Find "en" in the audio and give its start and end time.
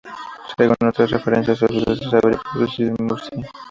2.97-3.05